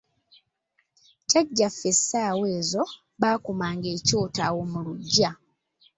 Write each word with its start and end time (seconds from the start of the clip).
Jjajjaffe 1.21 1.87
essaawa 1.91 2.45
ezo 2.57 2.83
baakumanga 3.21 3.87
ekyoto 3.95 4.39
awo 4.47 4.61
mu 4.71 4.79
luggya. 4.85 5.31